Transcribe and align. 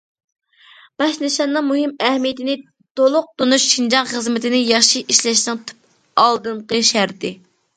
باش 1.01 1.19
نىشاننىڭ 1.23 1.67
مۇھىم 1.67 1.91
ئەھمىيىتىنى 2.07 2.55
تولۇق 3.01 3.29
تونۇش 3.41 3.67
شىنجاڭ 3.75 4.09
خىزمىتىنى 4.13 4.63
ياخشى 4.73 5.05
ئىشلەشنىڭ 5.15 5.63
تۈپ 5.69 6.23
ئالدىنقى 6.25 6.83
شەرتى. 6.93 7.33